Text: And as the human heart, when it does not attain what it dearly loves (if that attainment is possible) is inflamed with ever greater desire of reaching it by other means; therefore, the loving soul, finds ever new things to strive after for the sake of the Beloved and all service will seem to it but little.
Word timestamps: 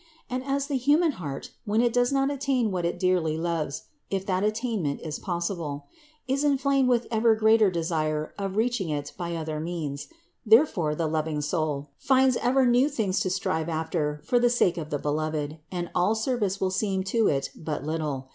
And 0.31 0.43
as 0.43 0.65
the 0.65 0.77
human 0.77 1.11
heart, 1.11 1.51
when 1.63 1.79
it 1.79 1.93
does 1.93 2.11
not 2.11 2.31
attain 2.31 2.71
what 2.71 2.85
it 2.85 2.97
dearly 2.97 3.37
loves 3.37 3.83
(if 4.09 4.25
that 4.25 4.43
attainment 4.43 4.99
is 5.01 5.19
possible) 5.19 5.85
is 6.27 6.43
inflamed 6.43 6.89
with 6.89 7.05
ever 7.11 7.35
greater 7.35 7.69
desire 7.69 8.33
of 8.35 8.55
reaching 8.55 8.89
it 8.89 9.13
by 9.15 9.35
other 9.35 9.59
means; 9.59 10.07
therefore, 10.43 10.95
the 10.95 11.05
loving 11.05 11.39
soul, 11.39 11.91
finds 11.99 12.35
ever 12.37 12.65
new 12.65 12.89
things 12.89 13.19
to 13.19 13.29
strive 13.29 13.69
after 13.69 14.19
for 14.23 14.39
the 14.39 14.49
sake 14.49 14.79
of 14.79 14.89
the 14.89 14.97
Beloved 14.97 15.59
and 15.71 15.91
all 15.93 16.15
service 16.15 16.59
will 16.59 16.71
seem 16.71 17.03
to 17.03 17.27
it 17.27 17.51
but 17.55 17.83
little. 17.83 18.29